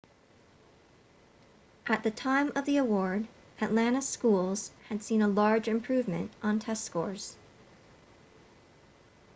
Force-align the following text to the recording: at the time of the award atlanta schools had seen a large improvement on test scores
at 1.85 2.01
the 2.01 2.09
time 2.09 2.51
of 2.55 2.65
the 2.65 2.77
award 2.77 3.27
atlanta 3.61 4.01
schools 4.01 4.71
had 4.89 5.03
seen 5.03 5.21
a 5.21 5.27
large 5.27 5.67
improvement 5.67 6.31
on 6.41 6.57
test 6.57 6.83
scores 6.83 7.35